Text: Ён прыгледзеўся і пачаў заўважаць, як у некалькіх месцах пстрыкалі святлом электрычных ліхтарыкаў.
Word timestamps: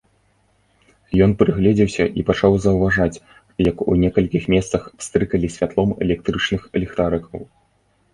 Ён 1.23 1.31
прыгледзеўся 1.41 2.05
і 2.21 2.23
пачаў 2.29 2.55
заўважаць, 2.63 3.21
як 3.69 3.83
у 3.85 3.93
некалькіх 4.03 4.43
месцах 4.53 4.87
пстрыкалі 5.03 5.47
святлом 5.57 5.89
электрычных 6.07 6.61
ліхтарыкаў. 6.81 7.41